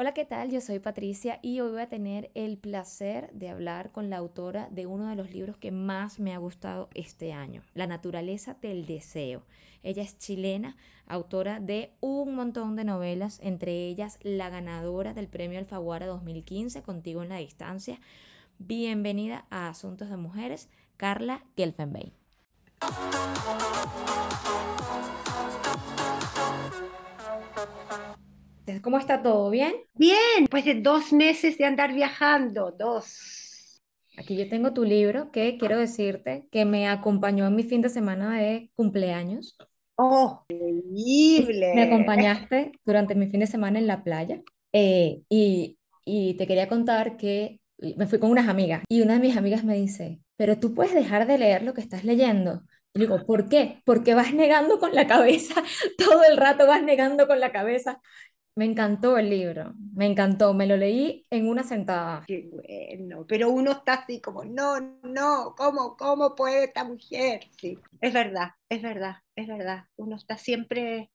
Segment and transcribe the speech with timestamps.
[0.00, 0.50] Hola, ¿qué tal?
[0.50, 4.66] Yo soy Patricia y hoy voy a tener el placer de hablar con la autora
[4.70, 8.86] de uno de los libros que más me ha gustado este año, La naturaleza del
[8.86, 9.42] deseo.
[9.82, 15.58] Ella es chilena, autora de un montón de novelas, entre ellas la ganadora del Premio
[15.58, 18.00] Alfaguara 2015, Contigo en la Distancia.
[18.58, 22.14] Bienvenida a Asuntos de Mujeres, Carla Gelfenbein.
[28.82, 29.50] ¿Cómo está todo?
[29.50, 29.72] ¿Bien?
[29.94, 33.80] Bien, pues de dos meses de andar viajando, dos.
[34.16, 37.88] Aquí yo tengo tu libro que quiero decirte que me acompañó en mi fin de
[37.88, 39.56] semana de cumpleaños.
[39.96, 41.74] ¡Oh, increíble!
[41.74, 46.68] Me acompañaste durante mi fin de semana en la playa eh, y, y te quería
[46.68, 47.60] contar que
[47.96, 50.94] me fui con unas amigas y una de mis amigas me dice, pero tú puedes
[50.94, 52.62] dejar de leer lo que estás leyendo.
[52.92, 53.82] Y digo, ¿por qué?
[53.84, 55.62] Porque vas negando con la cabeza,
[55.98, 58.00] todo el rato vas negando con la cabeza.
[58.56, 62.24] Me encantó el libro, me encantó, me lo leí en una sentada.
[62.26, 67.42] Qué bueno, pero uno está así como, no, no, ¿cómo, cómo puede esta mujer?
[67.58, 69.84] Sí, es verdad, es verdad, es verdad.
[69.96, 71.10] Uno está siempre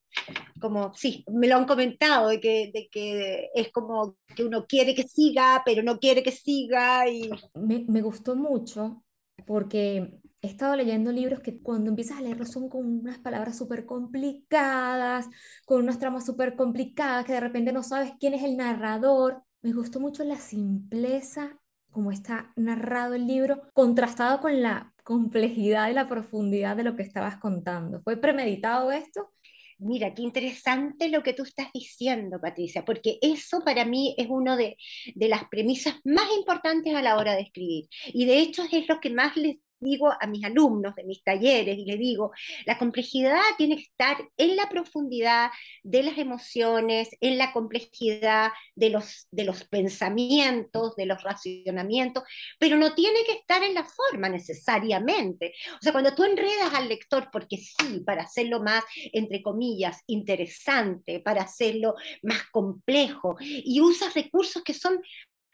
[0.59, 4.96] como, sí, me lo han comentado, de que, de que es como que uno quiere
[4.96, 7.08] que siga, pero no quiere que siga.
[7.09, 7.30] Y...
[7.56, 9.04] Me, me gustó mucho
[9.46, 13.86] porque he estado leyendo libros que cuando empiezas a leerlos son con unas palabras súper
[13.86, 15.28] complicadas,
[15.66, 19.44] con unas tramas súper complicadas, que de repente no sabes quién es el narrador.
[19.62, 21.60] Me gustó mucho la simpleza
[21.96, 27.04] como está narrado el libro, contrastado con la complejidad y la profundidad de lo que
[27.04, 28.02] estabas contando.
[28.04, 29.32] ¿Fue premeditado esto?
[29.78, 34.58] Mira, qué interesante lo que tú estás diciendo, Patricia, porque eso para mí es una
[34.58, 34.78] de,
[35.16, 37.88] de, las premisas más importantes a la hora de escribir.
[38.08, 41.78] Y de hecho es lo que más les digo a mis alumnos de mis talleres
[41.78, 42.31] y les digo,
[42.66, 45.52] la complejidad tiene que estar en la profundidad
[45.84, 52.23] de las emociones, en la complejidad de los, de los pensamientos, de los racionamientos,
[52.59, 55.53] pero no tiene que estar en la forma necesariamente.
[55.74, 61.19] O sea, cuando tú enredas al lector, porque sí, para hacerlo más, entre comillas, interesante,
[61.19, 65.02] para hacerlo más complejo, y usas recursos que son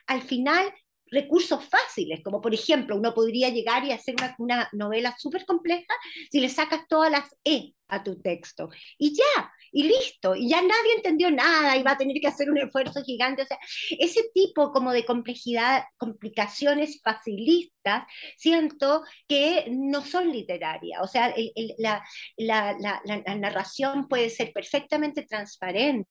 [0.08, 0.74] al final
[1.12, 5.94] recursos fáciles, como por ejemplo, uno podría llegar y hacer una, novela súper compleja
[6.32, 8.70] si le sacas todas las E a tu texto.
[8.98, 12.50] Y ya, y listo, y ya nadie entendió nada y va a tener que hacer
[12.50, 13.42] un esfuerzo gigante.
[13.42, 13.60] O sea,
[14.00, 18.04] ese tipo como de complejidad, complicaciones facilistas,
[18.38, 21.02] siento que no son literarias.
[21.04, 21.34] O sea,
[21.78, 22.02] la,
[22.38, 26.08] la narración puede ser perfectamente transparente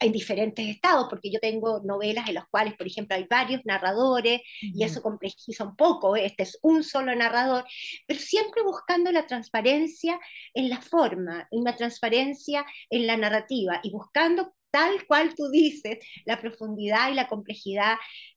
[0.00, 4.40] en diferentes estados, porque yo tengo novelas en las cuales, por ejemplo, hay varios narradores
[4.60, 7.64] y eso complejiza un poco, este es un solo narrador,
[8.06, 10.18] pero siempre buscando la transparencia
[10.54, 16.40] en la forma, una transparencia en la narrativa y buscando tal cual tú dices, la
[16.40, 17.96] profundidad y la complejidad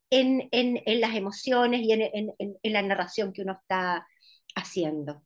[0.10, 4.06] en, en, en las emociones y en, en la narración que uno está
[4.56, 5.24] haciendo.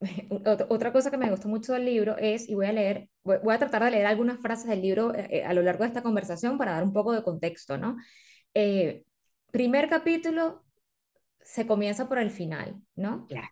[0.68, 3.58] Otra cosa que me gustó mucho del libro es, y voy a leer, voy a
[3.58, 6.58] tratar de leer algunas frases del libro eh, eh, a lo largo de esta conversación
[6.58, 7.96] para dar un poco de contexto, ¿no?
[8.54, 9.04] Eh,
[9.50, 10.64] primer capítulo
[11.40, 13.26] se comienza por el final, ¿no?
[13.26, 13.48] Claro,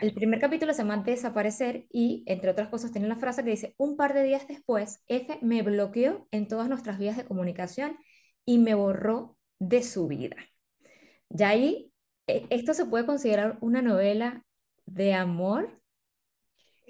[0.00, 3.74] El primer capítulo se llama Desaparecer y, entre otras cosas, tiene la frase que dice,
[3.78, 7.96] un par de días después, F me bloqueó en todas nuestras vías de comunicación
[8.44, 10.36] y me borró de su vida.
[11.30, 11.92] Ya ahí,
[12.26, 14.44] esto se puede considerar una novela
[14.92, 15.68] de amor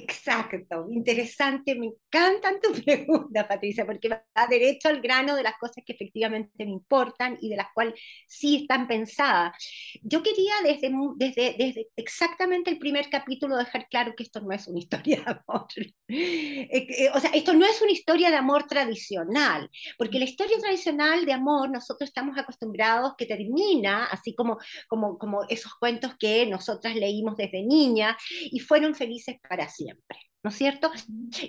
[0.00, 5.82] Exacto, interesante, me encantan tus preguntas, Patricia, porque va derecho al grano de las cosas
[5.84, 7.94] que efectivamente me importan y de las cuales
[8.28, 9.56] sí están pensadas.
[10.02, 14.68] Yo quería desde, desde, desde exactamente el primer capítulo dejar claro que esto no es
[14.68, 15.66] una historia de amor.
[16.10, 20.56] Eh, eh, o sea, esto no es una historia de amor tradicional, porque la historia
[20.58, 26.46] tradicional de amor nosotros estamos acostumbrados que termina así como, como, como esos cuentos que
[26.46, 30.90] nosotras leímos desde niña y fueron felices para siempre siempre, ¿no es cierto?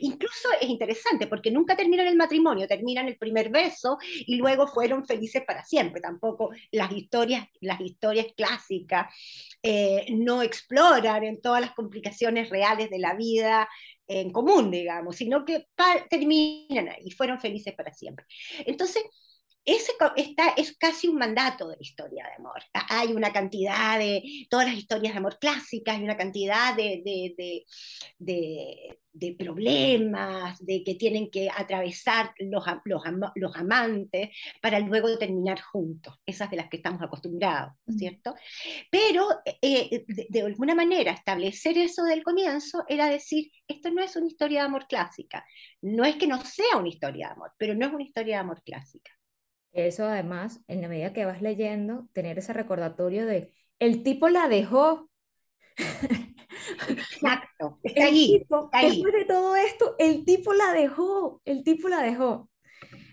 [0.01, 5.05] Incluso es interesante porque nunca terminan el matrimonio, terminan el primer beso y luego fueron
[5.05, 6.01] felices para siempre.
[6.01, 9.13] Tampoco las historias, las historias clásicas
[9.61, 13.67] eh, no exploran en todas las complicaciones reales de la vida
[14.07, 15.67] en común, digamos, sino que
[16.09, 18.25] terminan y fueron felices para siempre.
[18.65, 19.03] Entonces,
[19.65, 22.61] ese está, es casi un mandato de la historia de amor.
[22.89, 27.65] Hay una cantidad de, todas las historias de amor clásicas, hay una cantidad de, de,
[28.17, 33.03] de, de problemas, de que tienen que atravesar los, los,
[33.35, 34.29] los, amantes
[34.61, 38.35] para luego terminar juntos, esas de las que estamos acostumbrados, ¿no es cierto?
[38.89, 39.27] Pero
[39.61, 44.27] eh, de, de, alguna manera establecer eso del comienzo era decir, esto no es una
[44.27, 45.45] historia de amor clásica,
[45.81, 48.41] no es que no sea una historia de amor, pero no es una historia de
[48.41, 49.18] amor clásica.
[49.71, 54.47] Eso además, en la medida que vas leyendo, tener ese recordatorio de, el tipo la
[54.47, 55.09] dejó.
[56.87, 58.45] Exacto, está ahí,
[58.81, 62.49] Después de todo esto, el tipo la dejó, el tipo la dejó.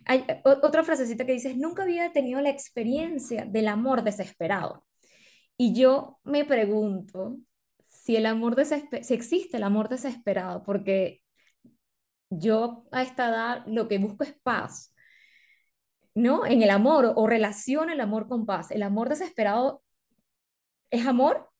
[0.04, 4.86] Hay otra frasecita que dices, nunca había tenido la experiencia del amor desesperado.
[5.56, 7.38] Y yo me pregunto
[7.86, 8.56] si el amor
[9.02, 11.22] si existe el amor desesperado, porque
[12.30, 14.94] yo a esta edad lo que busco es paz,
[16.16, 16.46] ¿no?
[16.46, 18.70] En el amor o relaciona el amor con paz.
[18.70, 19.82] ¿El amor desesperado
[20.90, 21.50] es amor?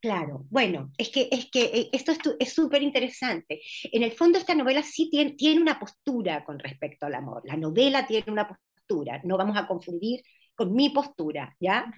[0.00, 3.60] Claro, bueno, es que, es que eh, esto es súper interesante.
[3.84, 7.42] En el fondo esta novela sí tiene, tiene una postura con respecto al amor.
[7.44, 10.22] La novela tiene una postura, no vamos a confundir
[10.60, 11.90] con mi postura, ¿ya?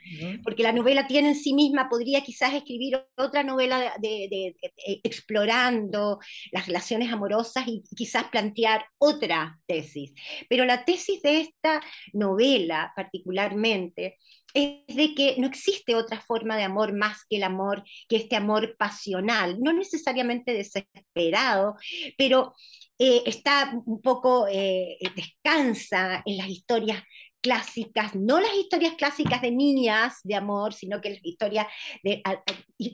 [0.45, 4.55] Porque la novela tiene en sí misma, podría quizás escribir otra novela de,
[5.03, 6.21] explorando
[6.53, 10.13] las relaciones amorosas y quizás plantear otra tesis.
[10.49, 11.83] Pero la tesis de esta
[12.13, 14.19] novela particularmente
[14.55, 18.37] es de que no existe otra forma de amor más que el amor, que este
[18.37, 21.75] amor pasional, no necesariamente desesperado,
[22.17, 22.55] pero
[22.97, 27.03] eh, está un poco, eh, descansa en las historias
[27.43, 31.67] clásicas, no las historias clásicas de niñas de amor, sino que las historias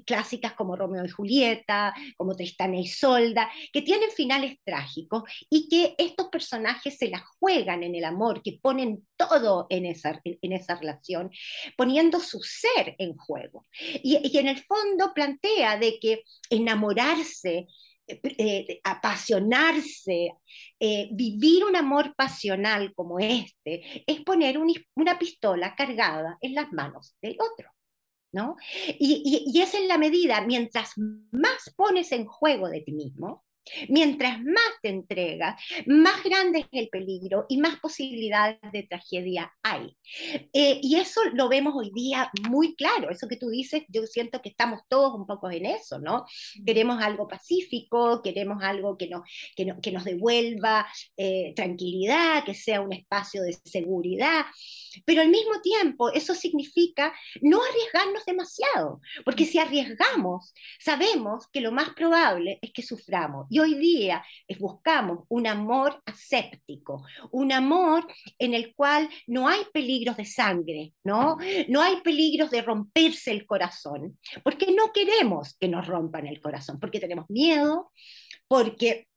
[0.06, 5.94] clásicas como Romeo y Julieta, como Tristán y Solda, que tienen finales trágicos y que
[5.98, 10.76] estos personajes se la juegan en el amor, que ponen todo en esa, en esa
[10.76, 11.30] relación,
[11.76, 13.66] poniendo su ser en juego.
[14.02, 17.66] Y, y en el fondo plantea de que enamorarse
[18.08, 20.32] eh, apasionarse,
[20.80, 27.14] eh, vivir un amor pasional como este, es poner una pistola cargada en las manos
[27.20, 27.70] del otro.
[28.32, 28.56] ¿no?
[28.98, 33.44] Y, es la medida, mientras más pones en juego de ti mismo,
[33.88, 39.96] Mientras más te entregas, más grande es el peligro y más posibilidades de tragedia hay.
[40.52, 43.10] Eh, y eso lo vemos hoy día muy claro.
[43.10, 46.24] Eso que tú dices, yo siento que estamos todos un poco en eso, ¿no?
[46.64, 49.24] Queremos algo pacífico, queremos algo que, no,
[49.56, 50.86] que, nos devuelva
[51.16, 54.46] eh, tranquilidad, que sea un espacio de seguridad.
[55.04, 57.12] Pero al mismo tiempo, eso significa
[57.42, 63.46] no arriesgarnos demasiado, porque si arriesgamos, sabemos que lo más probable es que suframos.
[63.50, 64.24] Y hoy día
[64.58, 68.06] buscamos un amor aséptico, un amor
[68.38, 71.36] en el cual no hay peligros de sangre, ¿no?
[71.68, 76.78] No hay peligros de romperse el corazón, porque no queremos que nos rompan el corazón,
[76.80, 77.90] porque tenemos miedo,
[78.46, 79.07] porque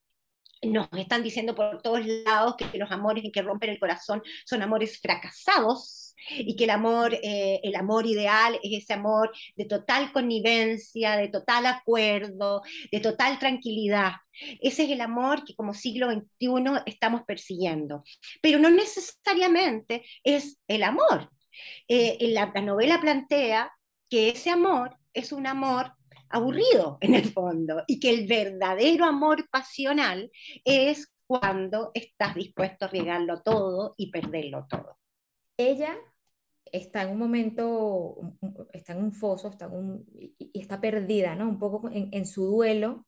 [0.64, 5.00] nos están diciendo por todos lados que los amores que rompen el corazón son amores
[5.00, 11.18] fracasados y que el amor, eh, el amor ideal es ese amor de total connivencia,
[11.18, 12.62] de total acuerdo,
[12.92, 14.14] de total tranquilidad.
[14.62, 18.04] Ese es el amor que como siglo XXI estamos persiguiendo.
[18.42, 21.30] Pero no necesariamente es el amor.
[21.88, 23.72] Eh, la novela plantea
[24.10, 25.94] que ese amor es un amor
[26.32, 30.32] aburrido en el fondo y que el verdadero amor pasional
[30.64, 34.98] es cuando estás dispuesto a arriesgarlo todo y perderlo todo.
[35.58, 35.98] Ella
[36.66, 38.18] está en un momento,
[38.74, 39.70] está en un foso, está
[40.38, 41.48] y está perdida, ¿no?
[41.48, 43.06] Un poco en, en su duelo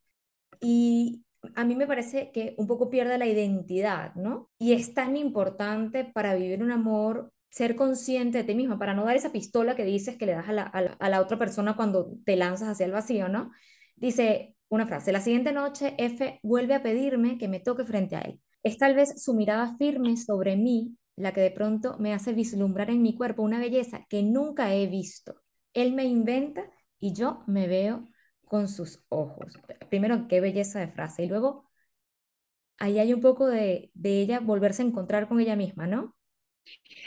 [0.62, 1.24] y
[1.56, 4.50] a mí me parece que un poco pierde la identidad, ¿no?
[4.58, 9.06] Y es tan importante para vivir un amor ser consciente de ti misma, para no
[9.06, 12.18] dar esa pistola que dices que le das a la, a la, otra persona cuando
[12.26, 13.52] te lanzas hacia el vacío, ¿no?
[13.96, 18.22] Dice una frase, la siguiente noche F vuelve a pedirme que me toque frente a
[18.22, 18.42] él.
[18.64, 22.90] Es tal vez su mirada firme sobre mí la que de pronto me hace vislumbrar
[22.90, 25.36] en mi cuerpo una belleza que nunca he visto.
[25.74, 28.10] Él me inventa y yo me veo
[28.46, 29.54] con sus ojos.
[29.92, 31.24] Primero, qué belleza de frase.
[31.26, 31.70] Y luego,
[32.80, 36.16] ahí hay un poco de, de ella volverse a encontrar con ella misma, ¿no?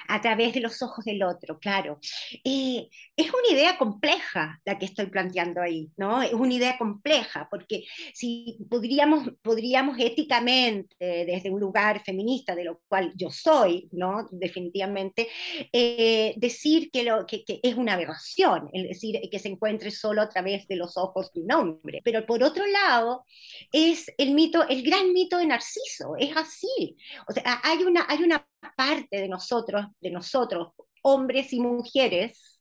[0.08, 1.98] A través de los ojos del otro, claro.
[2.44, 6.22] Eh, es una idea compleja la que estoy planteando ahí, ¿no?
[6.22, 7.84] Es una idea compleja, porque
[8.14, 14.28] si podríamos, podríamos éticamente, desde un lugar feminista, de lo cual yo soy, ¿no?
[14.30, 15.28] Definitivamente,
[15.72, 20.22] eh, decir que, lo, que, que, es una aberración, es decir, que se encuentre solo
[20.22, 22.00] a través de los ojos de un hombre.
[22.04, 23.24] Pero por otro lado,
[23.72, 26.96] es el mito, el gran mito de Narciso, es así.
[27.28, 32.56] O sea, hay una, hay una parte de nosotros, de nosotros, hombres y mujeres,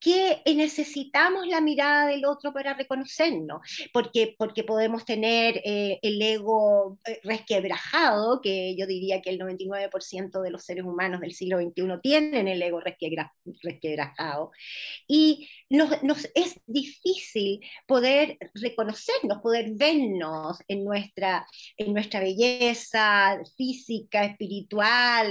[0.00, 3.60] que necesitamos la mirada del otro para reconocernos,
[3.92, 10.40] porque, porque podemos tener eh, el ego eh, resquebrajado, que yo diría que el 99%
[10.40, 14.52] de los seres humanos del siglo XXI tienen el ego resquebrajado,
[15.06, 16.99] y nos, nos, es difícil
[17.86, 21.46] poder reconocernos, poder vernos en nuestra,
[21.76, 25.30] en nuestra belleza física, espiritual,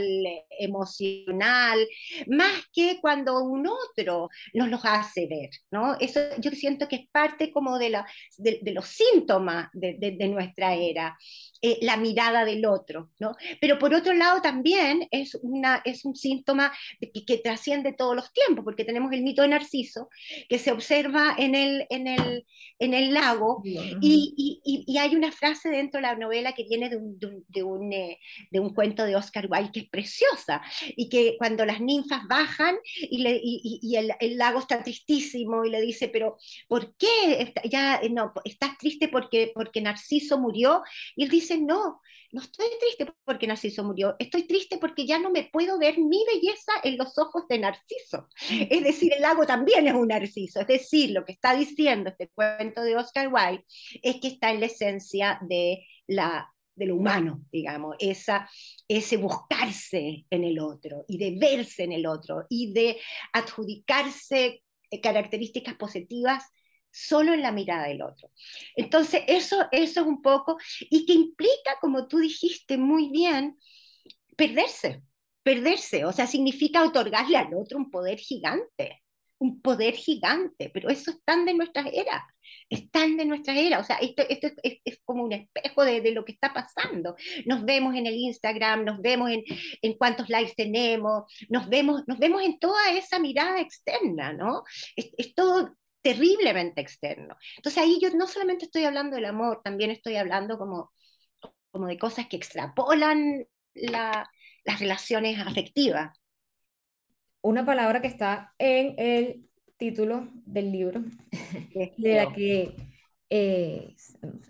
[0.60, 1.88] emocional,
[2.28, 5.96] más que cuando un otro nos los hace ver, ¿no?
[6.00, 8.06] Eso yo siento que es parte como de, la,
[8.38, 11.18] de, los síntomas de, de, nuestra era,
[11.62, 13.36] eh, la mirada del otro, ¿no?
[13.60, 18.32] Pero por otro lado también es, una, es un síntoma que, que, trasciende todos los
[18.32, 20.10] tiempos, porque tenemos el mito de Narciso,
[20.48, 22.46] que se observa en el, en el,
[22.78, 26.90] en el lago, y, y, y, hay una frase dentro de la novela que viene
[26.90, 28.20] de un, de un, eh,
[28.52, 30.62] de un, cuento de Oscar Wilde que es preciosa,
[30.96, 35.70] y que cuando las ninfas bajan y, le, y el, el lago está tristísimo y
[35.70, 37.54] le dice, pero ¿por qué?
[37.70, 40.84] Ya, no, ¿Estás triste porque, porque Narciso murió?
[41.16, 45.32] Y él dice, no, no estoy triste porque Narciso murió, estoy triste porque ya no
[45.32, 48.28] me puedo ver mi belleza en los ojos de Narciso.
[48.70, 50.60] Es decir, el lago también es un narciso.
[50.60, 53.66] Es decir, lo que está diciendo este cuento de Oscar Wilde
[54.02, 58.50] es que está en la esencia de la de lo humano, digamos, esa,
[58.88, 62.98] ese buscarse en el otro y de verse en el otro y de
[63.34, 66.46] adjudicarse eh, características positivas
[66.90, 68.32] solo en la mirada del otro.
[68.76, 70.58] Entonces, eso, eso es un poco,
[70.90, 73.58] y que implica, como tú dijiste muy bien,
[74.36, 75.04] perderse,
[75.44, 79.04] perderse, o sea, significa otorgarle al otro un poder gigante,
[79.40, 82.24] un poder gigante, pero eso es tan de nuestras eras,
[82.70, 86.02] es tan de nuestras eras, o sea, esto, esto es, es, como un espejo de,
[86.02, 87.16] de, lo que está pasando.
[87.46, 89.44] Nos vemos en el Instagram, nos vemos en,
[89.82, 94.64] en cuántos likes tenemos, nos vemos, nos vemos en toda esa mirada externa, ¿no?
[94.96, 97.36] Es, es todo terriblemente externo.
[97.58, 100.92] Entonces ahí yo no solamente estoy hablando del amor, también estoy hablando como,
[101.72, 104.30] como de cosas que extrapolan la,
[104.66, 106.19] las relaciones afectivas
[107.42, 111.02] una palabra que está en el título del libro,
[111.98, 112.76] de la que
[113.30, 113.96] eh,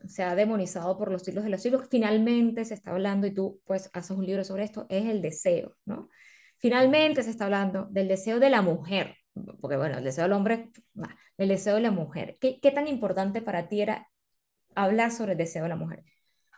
[0.08, 3.62] se ha demonizado por los siglos de los siglos, finalmente se está hablando, y tú
[3.66, 6.10] pues haces un libro sobre esto, es el deseo, ¿no?
[6.58, 9.16] Finalmente se está hablando del deseo de la mujer,
[9.62, 10.72] porque bueno, el deseo del hombre,
[11.38, 12.38] el deseo de la mujer.
[12.42, 14.10] ¿Qué, ¿Qué tan importante para ti era
[14.76, 16.04] hablar sobre el deseo de la mujer?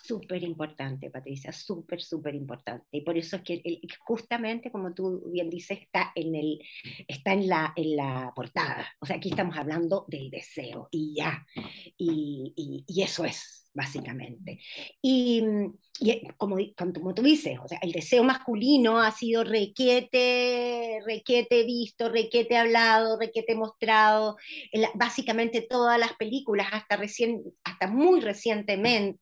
[0.04, 2.86] Súper importante, Patricia, súper, súper importante.
[2.92, 6.60] Y por eso es que justamente, como tú bien dices, está en, el,
[7.08, 8.88] está en, la, en la portada.
[9.00, 11.46] O sea, aquí estamos hablando del deseo y ya.
[11.98, 14.60] Y, y, y eso es, básicamente.
[15.02, 15.44] Y,
[16.00, 22.10] y como, como, tú dices, o sea, el deseo masculino ha sido requete, requete visto,
[22.10, 24.38] requete hablado, requete mostrado,
[24.72, 29.20] en básicamente todas las películas, hasta, recién, hasta muy recientemente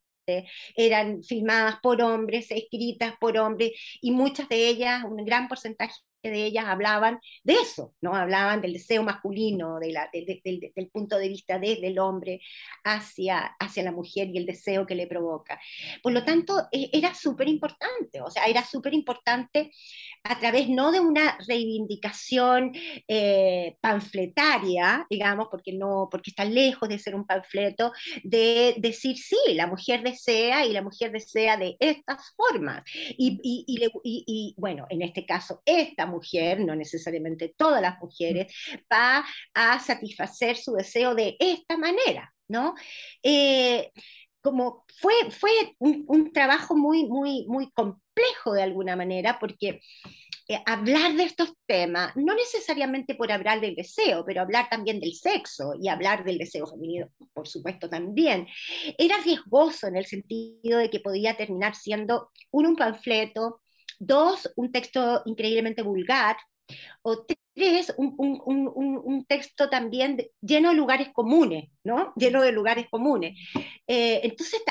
[0.76, 3.72] eran filmadas por hombres, escritas por hombres,
[4.02, 8.14] y muchas de ellas, un gran porcentaje de ellas hablaban de eso, ¿no?
[8.16, 12.42] Hablaban del deseo masculino, del punto de vista desde el hombre
[12.84, 15.60] hacia, hacia la mujer y el deseo que le provoca.
[16.04, 19.72] Por lo tanto, e, era súper importante, o sea, era súper importante
[20.24, 22.74] a través no de una reivindicación
[23.08, 29.38] eh, panfletaria, digamos, porque, no, porque está lejos de ser un panfleto, de decir, sí,
[29.54, 32.84] la mujer desea y la mujer desea de estas formas.
[33.18, 38.54] Y, y bueno, en este caso, esta mujer, no necesariamente todas las mujeres,
[38.92, 42.76] va a satisfacer su deseo de esta manera, ¿no?
[43.24, 43.92] Eh,
[44.42, 49.82] como fue, fue un, trabajo muy, muy, muy complejo de alguna manera, porque
[50.48, 55.14] eh, hablar de estos temas, no necesariamente por hablar del deseo, pero hablar también del
[55.14, 58.48] sexo y hablar del deseo femenino, por supuesto, también,
[58.98, 63.62] era riesgoso en el sentido de que podía terminar siendo un panfleto,
[64.00, 66.38] Dos, un texto increíblemente vulgar.
[67.02, 68.42] O tres, un, un,
[68.76, 72.14] un, un texto también lleno de lugares comunes, ¿no?
[72.16, 73.38] Lleno de lugares comunes.
[73.88, 74.62] Eh, entonces,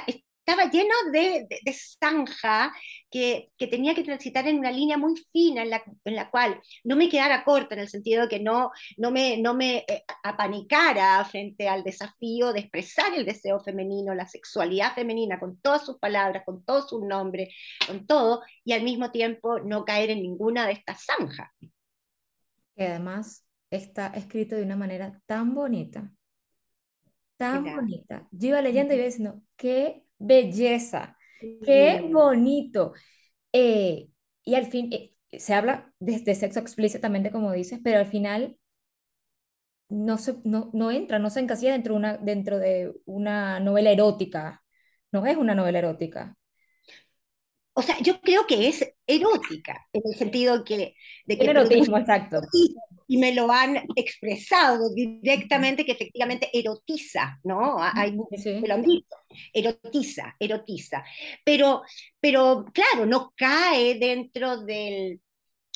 [0.48, 2.72] estaba lleno de, de, zanja
[3.10, 6.58] que, que, tenía que transitar en una línea muy fina en la, en la, cual
[6.84, 10.04] no me quedara corta, en el sentido de que no, no me, no me eh,
[10.22, 15.98] apanicara frente al desafío de expresar el deseo femenino, la sexualidad femenina, con todas sus
[15.98, 17.54] palabras, con todos sus nombres,
[17.86, 21.50] con todo, y al mismo tiempo no caer en ninguna de estas zanjas.
[22.74, 26.10] Que además está escrito de una manera tan bonita,
[27.36, 28.26] tan bonita.
[28.30, 31.16] Yo iba leyendo y iba diciendo, qué belleza,
[31.64, 32.92] qué bonito.
[33.52, 34.08] Eh,
[34.44, 38.58] y al fin, eh, se habla de, sexo explícitamente, como dices, pero al final
[39.88, 43.90] no, se, no, no entra, no se encasilla dentro de, una, dentro de una novela
[43.90, 44.62] erótica.
[45.12, 46.36] No es una novela erótica.
[47.72, 50.96] O sea, yo creo que es erótica, en el sentido que,
[51.26, 51.44] de que...
[51.44, 52.40] El erotismo, exacto.
[53.08, 57.76] Y me lo han expresado directamente que efectivamente erotiza, ¿no?
[57.80, 58.50] Hay, sí.
[58.60, 59.16] me lo han dicho,
[59.52, 61.02] erotiza, erotiza.
[61.44, 61.82] Pero,
[62.20, 65.20] pero claro, no cae dentro del,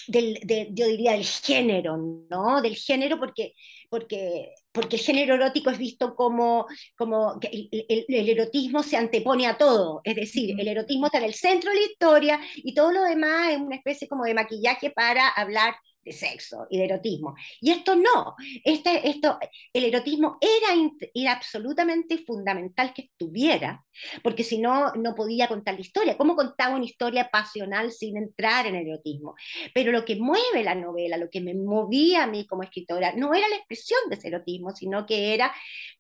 [0.06, 1.96] del, de, yo diría, del género,
[2.30, 2.60] ¿no?
[2.60, 3.54] Del género porque,
[3.88, 8.96] porque, porque el género erótico es visto como, como que el, el, el, erotismo se
[8.96, 12.74] antepone a todo, es decir, el erotismo está en el centro de la historia y
[12.74, 15.74] todo lo demás es una especie como de maquillaje para hablar
[16.04, 17.35] de sexo y de erotismo.
[17.61, 19.38] Y esto no, este, esto,
[19.73, 23.85] el erotismo era, era absolutamente fundamental que estuviera,
[24.22, 26.16] porque si no, no podía contar la historia.
[26.16, 29.34] ¿Cómo contaba una historia pasional sin entrar en el erotismo?
[29.75, 33.34] Pero lo que mueve la novela, lo que me movía a mí como escritora, no
[33.34, 35.52] era la expresión de ese erotismo, sino que era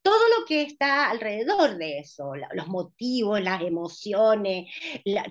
[0.02, 4.70] todo lo que está alrededor de eso, los motivos, las emociones,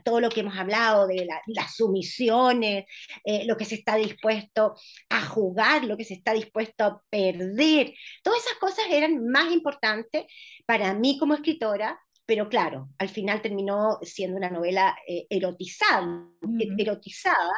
[0.03, 2.85] todo lo que hemos hablado de la, las sumisiones,
[3.23, 4.75] eh, lo que se está dispuesto
[5.09, 7.93] a jugar, lo que se está dispuesto a perder.
[8.23, 10.25] Todas esas cosas eran más importantes
[10.65, 16.47] para mí como escritora pero claro, al final terminó siendo una novela eh, erotizada, uh
[16.47, 16.75] -huh.
[16.81, 17.53] erotizada,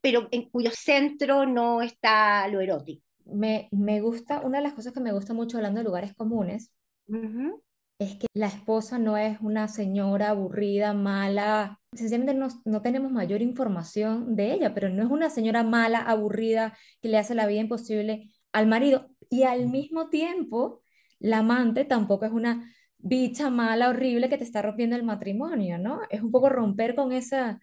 [0.00, 3.02] pero en cuyo centro no está lo erótico.
[3.24, 6.72] Me, me, gusta, una de las cosas que me gusta mucho hablando de lugares comunes,
[7.08, 7.62] uh -huh.
[7.98, 13.42] es que la esposa no es una señora aburrida, mala, sencillamente no, no, tenemos mayor
[13.42, 17.60] información de ella, pero no es una señora mala, aburrida, que le hace la vida
[17.60, 20.82] imposible al marido, y al mismo tiempo,
[21.18, 22.70] la amante tampoco es una
[23.02, 26.00] bicha mala, horrible que te está rompiendo el matrimonio, ¿no?
[26.08, 27.60] Es un poco romper con esa,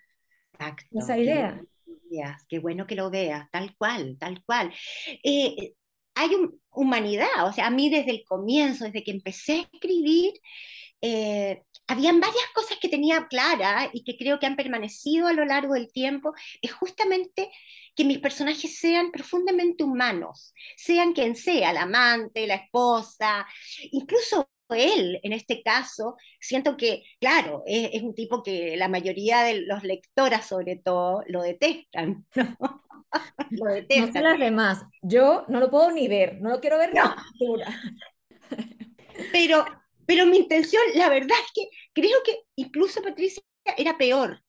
[0.53, 1.61] Exacto, esa idea.
[2.09, 4.73] Qué, qué bueno que lo veas, tal cual, tal cual.
[5.23, 5.73] Eh,
[6.15, 10.33] hay un, humanidad, o sea, a mí desde el comienzo, desde que empecé a escribir,
[11.01, 15.45] eh, habían varias cosas que tenía claras y que creo que han permanecido a lo
[15.45, 17.49] largo del tiempo, es justamente
[17.95, 23.47] que mis personajes sean profundamente humanos, sean quien sea, la amante, la esposa,
[23.91, 29.43] incluso él, en este caso, siento que, claro, es, es, un tipo que la mayoría
[29.43, 32.25] de los lectoras, sobre todo, lo detestan.
[32.35, 32.83] ¿no?
[33.49, 34.07] lo detestan.
[34.07, 34.85] No sé las demás.
[35.01, 37.15] Yo no lo puedo ni ver, no lo quiero ver no.
[39.33, 39.65] Pero,
[40.05, 43.43] pero mi intención, la verdad es que creo que incluso Patricia
[43.77, 44.41] era peor.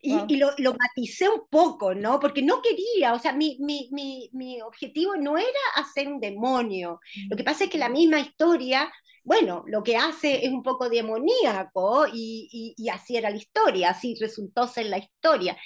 [0.00, 0.24] Y, wow.
[0.28, 2.18] y lo, lo, maticé un poco, ¿no?
[2.18, 6.98] Porque no quería, o sea, mi, mi, mi, mi objetivo no era hacer un demonio.
[7.30, 8.92] Lo que pasa es que la misma historia
[9.24, 13.90] bueno, lo que hace es un poco demoníaco y, y, y, así era la historia,
[13.90, 15.56] así resultó ser la historia.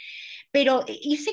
[0.50, 1.32] Pero hice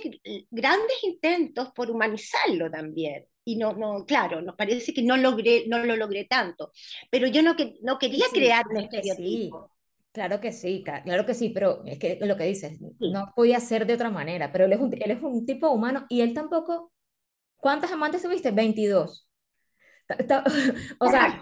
[0.49, 3.25] grandes intentos por humanizarlo también.
[3.45, 6.71] Y no, no, claro, nos parece que no logré, no lo logré tanto.
[7.09, 9.67] Pero yo no, que, no quería sí, crear un estereotipo.
[9.67, 9.73] Sí.
[10.13, 13.11] Claro que sí, claro que sí, pero es que lo que dices, sí.
[13.11, 16.05] no podía ser de otra manera, pero él es, un, él es un tipo humano
[16.07, 16.93] y él tampoco,
[17.57, 18.51] ¿cuántas amantes tuviste?
[18.51, 19.27] 22.
[20.99, 21.41] O sea,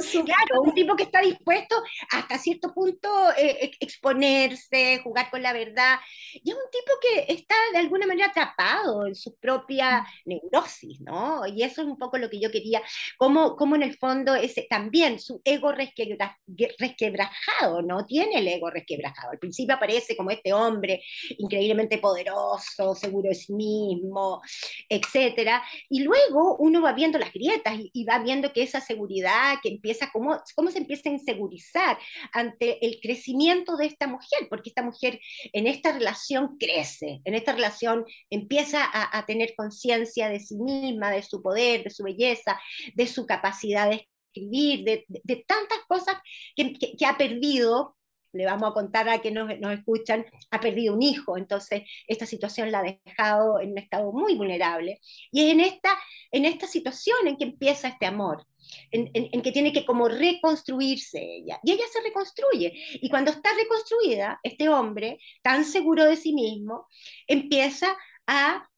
[0.00, 0.24] su...
[0.24, 5.98] Claro, un tipo que está dispuesto hasta cierto punto eh, exponerse, jugar con la verdad.
[6.34, 11.46] Y es un tipo que está de alguna manera atrapado en su propia neurosis, ¿no?
[11.46, 12.82] Y eso es un poco lo que yo quería,
[13.16, 16.38] como, como en el fondo ese, también su ego resquebra,
[16.78, 18.04] resquebrajado, ¿no?
[18.06, 19.32] Tiene el ego resquebrajado.
[19.32, 21.02] Al principio aparece como este hombre
[21.38, 24.40] increíblemente poderoso, seguro de sí mismo,
[24.88, 25.62] etcétera.
[25.88, 29.68] Y luego uno va viendo las grietas y, y va viendo que esa seguridad, que
[29.72, 31.98] empieza, cómo, cómo se empieza a insegurizar
[32.32, 35.20] ante el crecimiento de esta mujer, porque esta mujer
[35.52, 41.22] en esta relación crece, en esta relación empieza a, tener conciencia de sí misma, de
[41.22, 42.60] su poder, de su belleza,
[42.94, 46.16] de su capacidad de escribir, de, de, de tantas cosas
[46.56, 47.96] que, que, que ha perdido
[48.32, 52.26] le vamos a contar a que nos, nos, escuchan, ha perdido un hijo, entonces esta
[52.26, 55.00] situación la ha dejado en un estado muy vulnerable.
[55.30, 55.90] Y es en esta,
[56.30, 58.46] en esta situación en que empieza este amor,
[58.90, 61.60] en, en, en, que tiene que como reconstruirse ella.
[61.62, 62.72] Y ella se reconstruye.
[62.94, 66.86] Y cuando está reconstruida, este hombre, tan seguro de sí mismo,
[67.26, 67.96] empieza
[68.26, 68.68] a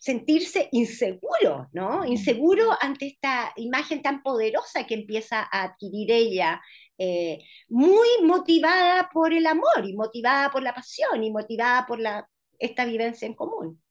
[0.00, 2.04] sentirse inseguro, ¿no?
[2.04, 6.60] Inseguro ante esta imagen tan poderosa que empieza a adquirir ella
[6.98, 12.28] eh, muy motivada por el amor y motivada por la pasión y motivada por la,
[12.58, 13.82] esta vivencia en común.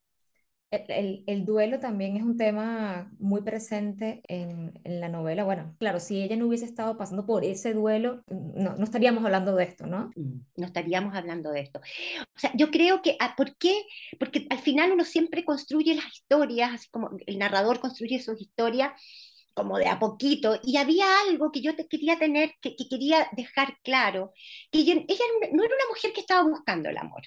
[0.73, 5.43] El, duelo también es un tema muy presente en, la novela.
[5.43, 9.55] Bueno, claro, si ella no hubiese estado pasando por ese duelo, no, no estaríamos hablando
[9.55, 10.11] de esto, ¿no?
[10.15, 11.79] Mm, no estaríamos hablando de esto.
[11.79, 13.83] O sea, yo creo que, ah, ¿por qué?
[14.19, 18.93] Porque al final uno siempre construye las historias, así como el narrador construye sus historias
[19.53, 23.77] como de a poquito, y había algo que yo te quería tener, que, quería dejar
[23.83, 24.33] claro,
[24.71, 24.95] que ella
[25.51, 27.21] no era una mujer que estaba buscando el amor.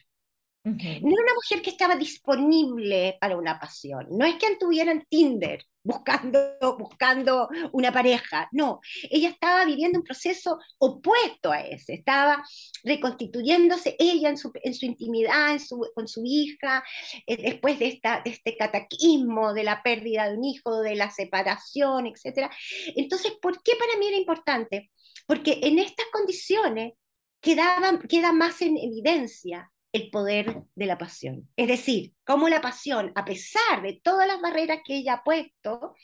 [0.66, 4.08] No era una mujer que estaba disponible para una pasión.
[4.10, 8.48] No es que anduviera en Tinder buscando, buscando una pareja.
[8.50, 11.94] No, ella estaba viviendo un proceso opuesto a ese.
[11.94, 12.44] Estaba
[12.82, 14.50] reconstituyéndose ella en su,
[14.80, 15.56] intimidad,
[15.94, 16.82] con su hija,
[17.28, 22.50] eh, después de, este cataquismo, de la pérdida de un hijo, de la separación, etc.
[22.96, 24.90] Entonces, ¿por qué para mí era importante?
[25.28, 26.94] Porque en estas condiciones
[27.40, 31.48] queda más en evidencia el poder de la pasión.
[31.56, 35.94] Es decir, cómo la pasión, a pesar de todas las barreras que ella ha puesto,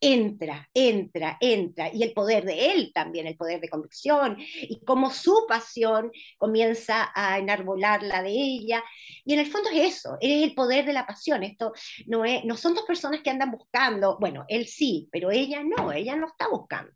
[0.00, 5.10] entra, entra, entra, y el poder de él también, el poder de convicción, y cómo
[5.10, 8.84] su pasión comienza a enarbolar la de ella.
[9.24, 11.42] Y en el fondo es eso, es el poder de la pasión.
[11.42, 11.72] Esto
[12.06, 15.92] no, es, no son dos personas que andan buscando, bueno, él sí, pero ella no,
[15.92, 16.92] ella no está buscando.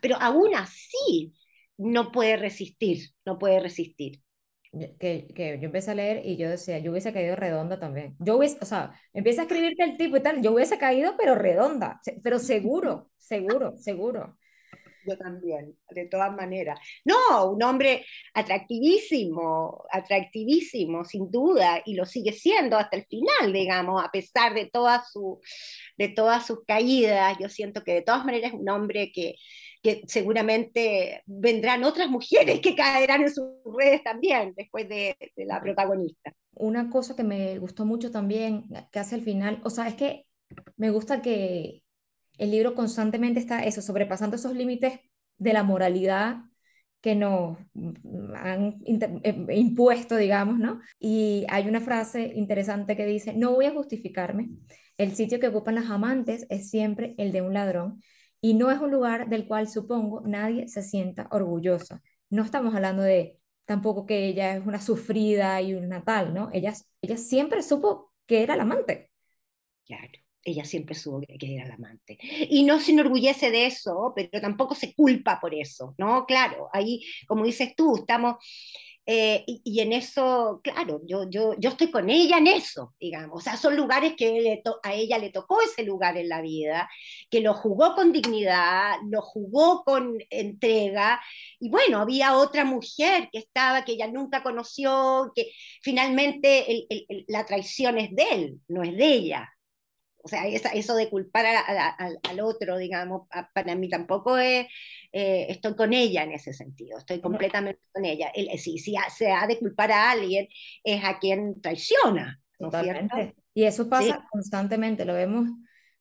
[0.00, 1.32] Pero aún así
[1.78, 4.20] no puede resistir, no puede resistir
[4.98, 8.16] que, que, yo empecé a leer y yo decía, yo hubiese caído redonda también.
[8.18, 11.34] Yo hubiese, o sea, empieza a escribirte el tipo y tal, yo hubiese caído, pero
[11.34, 14.36] redonda, pero seguro, seguro, seguro.
[15.06, 16.78] Yo también, de todas maneras.
[17.04, 24.02] No, un hombre atractivísimo, atractivísimo, sin duda, y lo sigue siendo hasta el final, digamos,
[24.04, 25.40] a pesar de todas, su,
[25.96, 27.36] de todas sus caídas.
[27.38, 29.36] Yo siento que de todas maneras es un hombre que,
[29.86, 33.46] que seguramente vendrán otras mujeres que caerán en sus
[33.78, 36.32] redes también después de, la protagonista.
[36.54, 40.24] Una cosa que me gustó mucho también, que hace al final, o sea, es que
[40.76, 41.84] me gusta que
[42.36, 44.98] el libro constantemente está eso, sobrepasando esos límites
[45.38, 46.38] de la moralidad
[47.00, 47.56] que nos
[48.34, 48.80] han
[49.22, 50.80] eh, impuesto, digamos, ¿no?
[50.98, 54.48] Y hay una frase interesante que dice, no voy a justificarme,
[54.98, 58.00] el sitio que ocupan las amantes es siempre el de un ladrón,
[58.40, 62.02] y no es un lugar del cual supongo nadie se sienta orgullosa.
[62.30, 66.50] No estamos hablando de tampoco que ella es una sufrida y una tal, ¿no?
[66.52, 69.10] Ella, ella siempre supo que era la amante.
[69.84, 72.18] Claro, ella siempre supo que era la amante.
[72.50, 76.26] Y no se enorgullece de eso, pero tampoco se culpa por eso, ¿no?
[76.26, 78.36] Claro, ahí, como dices tú, estamos
[79.08, 83.38] eh, y, en eso, claro, yo, yo, yo estoy con ella en eso, digamos.
[83.38, 86.90] O sea, son lugares que a ella le tocó ese lugar en la vida,
[87.30, 91.20] que lo jugó con dignidad, lo jugó con entrega.
[91.60, 96.86] Y bueno, había otra mujer que estaba, que ella nunca conoció, que finalmente
[97.28, 99.55] la traición es de él, no es de ella
[100.26, 104.66] o sea, eso de culpar al otro, digamos, para mí tampoco es,
[105.12, 108.32] eh, estoy con ella en ese sentido, estoy completamente con ella.
[108.58, 110.48] si, si se ha de culpar a alguien,
[110.82, 112.40] es a quien traiciona.
[112.58, 113.36] Totalmente.
[113.54, 115.48] Y eso pasa constantemente, lo vemos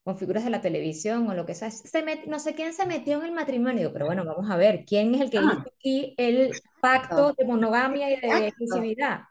[0.04, 1.70] con figuras de la televisión o lo que sea.
[1.70, 5.14] Se no sé quién se metió en el matrimonio, pero bueno, vamos a ver, ¿quién
[5.14, 5.42] es el que ah.
[5.42, 9.22] hizo aquí el pacto de monogamia y de exclusividad?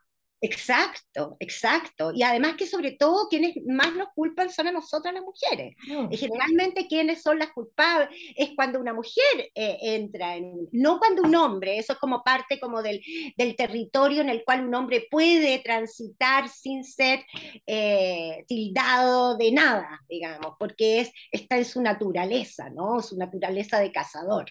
[0.44, 2.12] Exacto, exacto.
[2.14, 5.74] Y además que sobre todo quienes más nos culpan son a nosotras las mujeres.
[6.10, 11.22] Y generalmente quienes son las culpables es cuando una mujer eh, entra en, no cuando
[11.22, 13.00] un hombre, eso es como parte como del,
[13.38, 17.24] del territorio en el cual un hombre puede transitar sin ser
[17.66, 23.00] eh, tildado de nada, digamos, porque es, está en su naturaleza, ¿no?
[23.00, 24.50] Su naturaleza de cazador.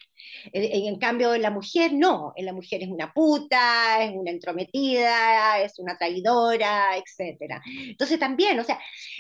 [0.51, 5.83] En, en cambio, la mujer no, la mujer es una puta, es una entrometida, es
[5.84, 7.62] una traidora, etc.
[7.65, 8.80] Entonces también, o sea,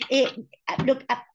[0.09, 0.27] eh,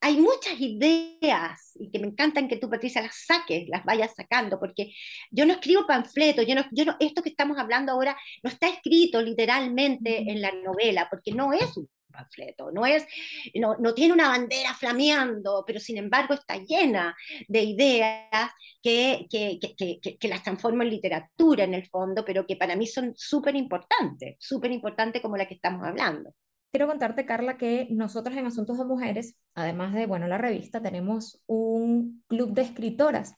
[0.00, 4.58] hay muchas ideas y que me encantan que tú, Patricia, las saques, las vayas sacando,
[4.58, 4.92] porque
[5.30, 8.68] yo no escribo panfletos, yo no, yo no, esto que estamos hablando ahora no está
[8.68, 13.06] escrito literalmente en la novela, porque no es un panfleto, no, es,
[13.54, 17.16] no, no, tiene una bandera flameando, pero sin embargo está llena
[17.48, 18.50] de ideas
[18.82, 22.86] que, que, que, que las transformo en literatura en el fondo, pero que para mí
[22.86, 26.32] son súper importantes, súper importantes como la que estamos hablando.
[26.70, 31.42] Quiero contarte, Carla, que nosotros en Asuntos de Mujeres, además de, bueno, la revista, tenemos
[31.46, 33.34] un club de escritoras.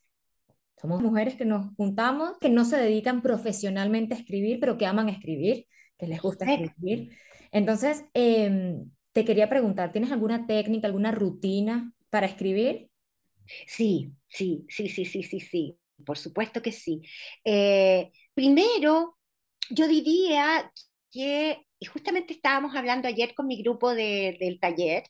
[0.81, 5.09] Somos mujeres que nos juntamos, que no se dedican profesionalmente a escribir, pero que aman
[5.09, 7.11] escribir, que les gusta escribir
[7.53, 12.91] entonces, em, te quería preguntar, ¿tienes alguna técnica, alguna rutina para escribir?
[13.67, 17.03] Sí, sí, sí, sí, sí, sí, sí, por supuesto que sí.
[17.45, 19.19] Eh, primero,
[19.71, 20.73] yo diría
[21.13, 25.03] que y justamente estábamos hablando ayer con mi grupo de, del taller,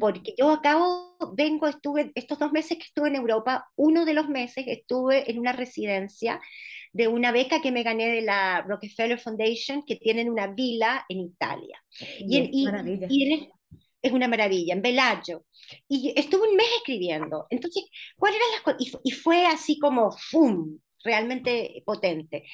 [0.00, 4.28] porque yo acabo, vengo, estuve, estos dos meses que estuve en Europa, uno de los
[4.30, 6.40] meses estuve en una residencia
[6.94, 11.20] de una beca que me gané de la Rockefeller Foundation, que tienen una vila en
[11.20, 11.78] Italia.
[12.18, 12.68] Y, y,
[13.10, 13.50] y,
[14.00, 15.44] es una maravilla, en Bellagio.
[15.88, 17.46] Y estuve un mes escribiendo.
[17.50, 17.84] Entonces,
[18.16, 20.78] ¿cuál era las y, y fue así como ¡fum!
[21.04, 22.44] realmente potente.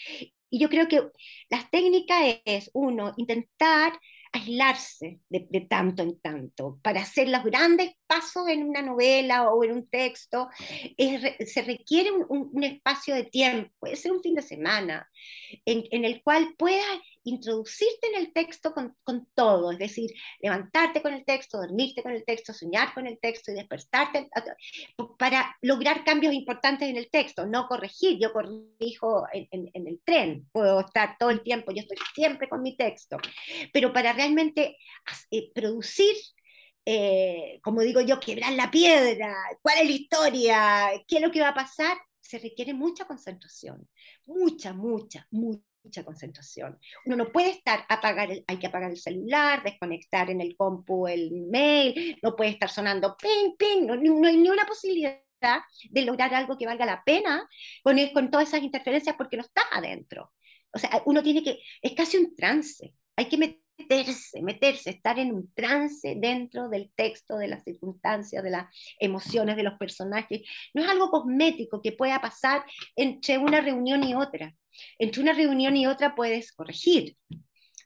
[0.51, 1.03] Y yo creo que
[1.49, 3.93] las técnicas es, uno, intentar
[4.33, 9.73] aislarse de, tanto en tanto para hacer los grandes pasos en una novela o en
[9.73, 10.49] un texto.
[10.97, 15.09] se requiere un, espacio de tiempo, puede ser un fin de semana,
[15.64, 21.12] en, el cual puedas introducirte en el texto con, con, todo, es decir, levantarte con
[21.12, 24.28] el texto, dormirte con el texto, soñar con el texto y despertarte
[25.18, 30.48] para lograr cambios importantes en el texto, no corregir, yo corrijo en, en, el tren,
[30.52, 33.18] puedo estar todo el tiempo, yo estoy siempre con mi texto,
[33.72, 34.76] pero para realmente
[35.30, 36.16] eh, producir
[36.87, 41.40] eh, como digo yo, quebrar la piedra, cuál es la historia, qué es lo que
[41.40, 43.88] va a pasar, se requiere mucha concentración,
[44.26, 46.78] mucha, mucha, mucha concentración.
[47.06, 51.09] Uno no puede estar, apagar el, hay que apagar el celular, desconectar en el compu
[51.09, 55.20] el mail, no puede estar sonando ping, ping, no, no hay ni una posibilidad
[55.90, 57.48] de lograr algo que valga la pena
[57.83, 60.33] con, con todas esas interferencias porque no está adentro.
[60.72, 63.37] O sea, uno tiene que, es casi un trance, hay que
[63.90, 68.66] meterse, meterse, estar en un trance dentro del texto, de las circunstancias, de las
[68.98, 70.42] emociones de los personajes.
[70.74, 74.55] No es algo cosmético que pueda pasar entre una reunión y otra.
[74.98, 77.16] Entre una reunión y otra puedes corregir,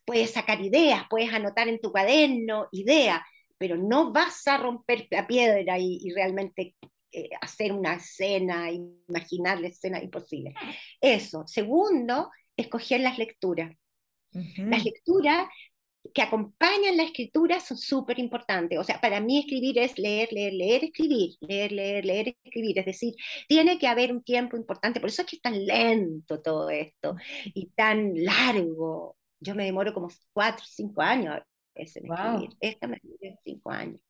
[0.05, 3.21] puedes sacar ideas, puedes anotar en tu cuaderno ideas,
[3.57, 6.77] pero no vas a romper la piedra y, realmente
[7.13, 10.55] eh, hacer una escena, imaginar la escena imposible.
[11.01, 11.47] Eso.
[11.47, 13.75] Segundo, escoger las lecturas.
[14.57, 15.47] Las lecturas
[16.13, 18.79] que acompañan la escritura son súper importantes.
[18.79, 22.79] O sea, para mí escribir es leer, leer, leer, escribir, leer, leer, leer, escribir.
[22.79, 23.15] Es decir,
[23.49, 25.01] tiene que haber un tiempo importante.
[25.01, 29.17] Por eso es que es tan lento todo esto y tan largo.
[29.41, 31.41] Yo me demoro como cuatro, cinco años
[31.75, 32.51] en escribir.
[32.61, 34.01] Esta me demoró cinco años.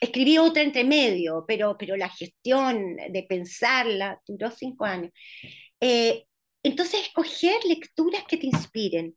[0.00, 5.12] Escribí otra entre medio, pero, pero la gestión de pensarla duró cinco años.
[5.80, 6.24] Eh,
[6.62, 9.14] entonces, escoger lecturas que te inspiren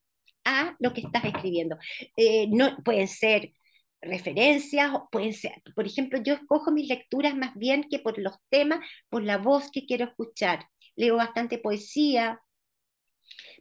[0.80, 1.78] lo que estás escribiendo.
[2.18, 3.54] Eh, no, pueden ser
[4.02, 8.80] referencias, pueden ser, por ejemplo, yo escojo mis lecturas más bien que por los temas,
[9.10, 10.68] por la voz que quiero escuchar.
[10.96, 12.40] Leo bastante poesía,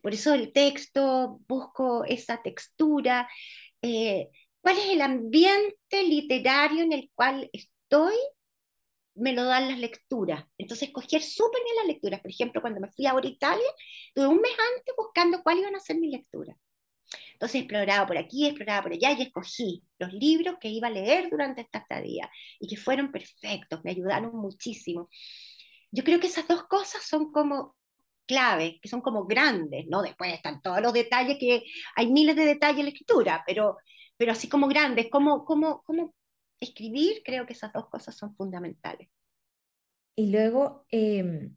[0.03, 3.29] por eso el texto, busco esa textura.
[3.83, 4.29] Eh,
[4.61, 8.14] ¿Cuál es el ambiente literario en el cual estoy?
[9.14, 10.44] Me lo dan las lecturas.
[10.59, 12.20] Entonces, escoger súper bien las lecturas.
[12.20, 13.68] Por ejemplo, cuando me fui a Italia,
[14.14, 16.57] tuve un mes antes buscando cuáles iban a ser mis lecturas.
[17.33, 21.29] Entonces exploraba por aquí, exploraba por allá y escogí los libros que iba a leer
[21.31, 25.09] durante esta estadía y que fueron perfectos, me ayudaron muchísimo.
[25.90, 27.77] Yo creo que esas dos cosas son como
[28.27, 30.03] claves, que son como grandes, ¿no?
[30.03, 31.64] Después están todos los detalles, que
[31.96, 33.77] hay miles de detalles en la escritura, pero,
[34.16, 36.14] pero así como grandes, como, como, como
[36.61, 39.09] escribir, creo que esas dos cosas son fundamentales.
[40.14, 41.51] Y luego, eh,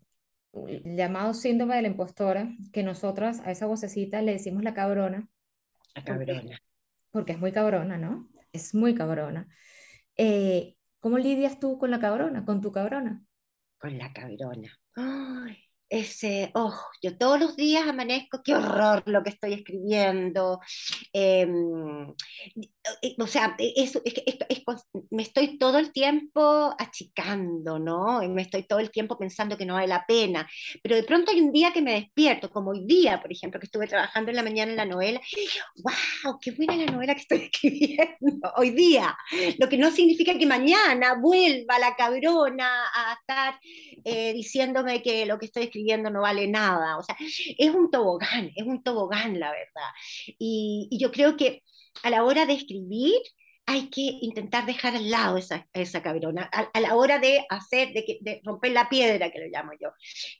[0.84, 5.28] llamado síndrome de la impostora, que nosotras a esa vocecita le decimos la cabrona,
[5.96, 6.60] la cabrona.
[7.12, 8.30] Porque es muy cabrona, ¿no?
[8.52, 9.48] Es muy cabrona.
[10.18, 13.24] Eh, ¿Cómo lidias tú con la cabrona, con tu cabrona?
[13.78, 14.70] Con la cabrona.
[14.96, 15.58] Ay,
[15.90, 20.60] ese, oh, yo todos los días amanezco, qué horror lo que estoy escribiendo.
[21.14, 22.08] Em,
[23.20, 24.00] o sea, es,
[25.12, 28.24] me estoy todo el tiempo achicando, ¿no?
[28.24, 30.48] Y me estoy todo el tiempo pensando que no vale la pena.
[30.82, 33.68] Pero de pronto hay un día que me despierto, como hoy día, por ejemplo, que
[33.68, 35.22] estuve trabajando en la mañana en la novela,
[35.78, 36.40] ¡wow!
[36.42, 39.16] ¡Qué buena la novela que estoy escribiendo hoy día!
[39.60, 43.60] Lo que no significa que mañana vuelva la cabrona a estar
[44.04, 45.75] eh, diciéndome que lo que estoy escribiendo
[46.12, 46.98] no vale nada.
[46.98, 49.90] O sea, es un tobogán, es un tobogán, la verdad.
[50.40, 51.64] Y, y yo creo que
[52.04, 53.14] a la hora de escribir,
[53.68, 58.20] hay que intentar dejar al lado esa, esa cabrona, a, la hora de hacer, de,
[58.22, 59.90] de, romper la piedra, que lo llamo yo,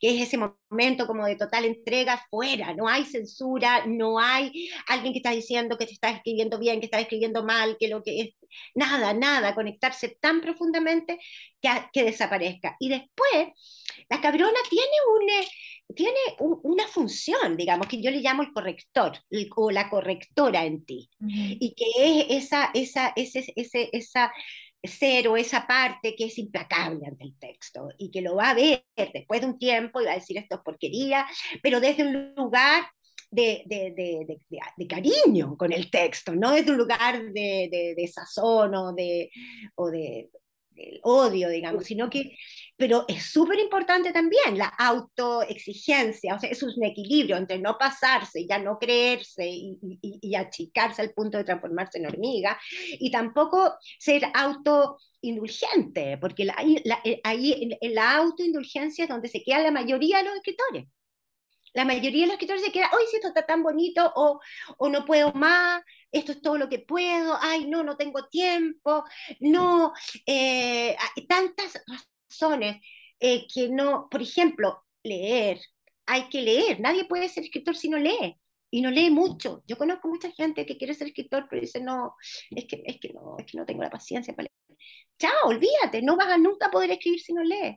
[0.00, 5.12] que es ese momento como de total entrega fuera, no hay censura, no hay alguien
[5.12, 8.20] que está diciendo que te está escribiendo bien, que está escribiendo mal, que lo que
[8.20, 8.34] es,
[8.74, 11.18] nada, nada, conectarse tan profundamente
[11.60, 12.76] que, que desaparezca.
[12.78, 13.48] Y después,
[14.08, 15.26] la cabrona tiene un
[15.94, 19.18] tiene una función, digamos, que yo le llamo el corrector
[19.54, 24.32] o la correctora en ti, y que es esa, esa, ese, ese, esa
[24.82, 28.54] ser o esa parte que es implacable ante el texto y que lo va a
[28.54, 31.26] ver después de un tiempo y va a decir esto es porquería,
[31.62, 32.84] pero desde un lugar
[33.30, 39.30] de, de, cariño con el texto, no es de un lugar de, sazón o de,
[39.74, 40.30] o de,
[41.02, 42.36] odio, digamos, sino que,
[42.76, 48.46] pero es súper importante también la autoexigencia, o sea, es un equilibrio entre no pasarse,
[48.46, 52.58] ya no creerse y, y, achicarse al punto de transformarse en hormiga,
[52.98, 56.56] y tampoco ser autoindulgente, porque la,
[57.04, 60.86] eh, ahí en la autoindulgencia es donde se queda la mayoría de los escritores.
[61.76, 64.40] La mayoría de los escritores se queda, hoy si esto está tan bonito, o,
[64.78, 69.04] o no puedo más, esto es todo lo que puedo, ay, no, no tengo tiempo,
[69.40, 69.92] no,
[70.24, 71.74] eh, hay tantas
[72.30, 72.78] razones
[73.20, 75.60] eh, que no, por ejemplo, leer,
[76.06, 78.36] hay que leer, nadie puede ser escritor si no lee.
[78.68, 79.62] Y no lee mucho.
[79.66, 82.16] Yo conozco mucha gente que quiere ser escritor, pero dice, no,
[82.50, 84.78] es que, es que no, es que no tengo la paciencia para leer.
[85.18, 87.76] Chao, olvídate, no vas a nunca poder escribir si no lees.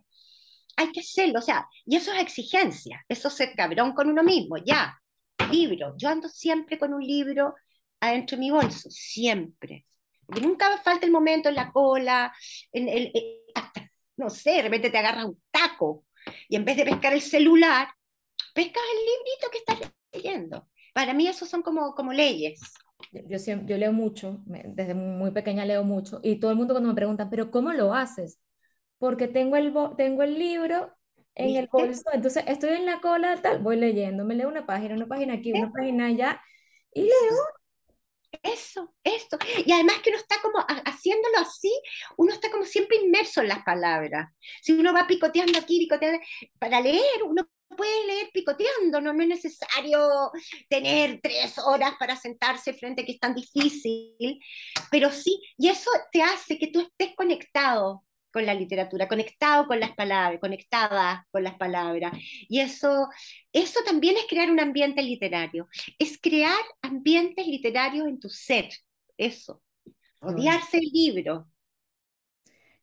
[0.79, 4.23] Hay que hacerlo, o sea, y eso es exigencia, eso es ser cabrón con uno
[4.23, 4.97] mismo, ya,
[5.51, 5.93] libro.
[5.97, 7.53] Yo ando siempre con un libro
[7.99, 9.85] adentro de mi bolso, siempre.
[10.25, 12.33] Porque nunca falta el momento en la cola,
[12.71, 13.41] en el, eh,
[14.15, 16.05] no sé, de repente te agarra un taco
[16.47, 17.89] y en vez de pescar el celular,
[18.53, 20.69] pescas el librito que estás leyendo.
[20.93, 22.61] Para mí eso son como, como leyes.
[23.11, 26.95] Yo, yo leo mucho, desde muy pequeña leo mucho, y todo el mundo cuando me
[26.95, 28.39] preguntan, pero ¿cómo lo haces?
[28.99, 30.93] Porque tengo el, tengo el libro
[31.35, 34.95] en el bolso, entonces estoy en la cola, tal, voy leyendo, me leo una página,
[34.95, 36.41] una página aquí, una página allá,
[36.93, 37.13] y leo,
[38.43, 39.37] eso, esto.
[39.65, 41.71] Y además que uno está como haciéndolo así,
[42.17, 44.29] uno está como siempre inmerso en las palabras.
[44.61, 46.19] Si uno va picoteando aquí, picoteando,
[46.59, 50.31] para leer, uno puede leer picoteando, no, no es necesario
[50.67, 54.39] tener tres horas para sentarse frente a que es tan difícil,
[54.91, 59.79] pero sí, y eso te hace que tú estés conectado con la literatura, conectado con
[59.79, 62.13] las palabras, conectada con las palabras.
[62.47, 63.07] Y eso,
[63.51, 68.69] eso también es crear un ambiente literario, es crear ambientes literarios en tu ser,
[69.17, 69.61] eso,
[70.21, 71.47] odiarse el libro.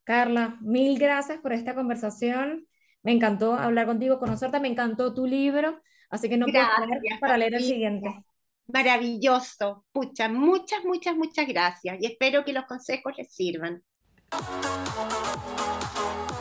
[0.05, 2.67] Carla, mil gracias por esta conversación.
[3.03, 5.81] Me encantó hablar contigo, conocerte, me encantó tu libro,
[6.11, 8.09] así que no puedo esperar para leer el siguiente.
[8.69, 9.85] Maravilloso.
[9.93, 13.83] Pucha, muchas, muchas, muchas gracias y espero que los consejos les sirvan.
[14.33, 16.36] Thank you.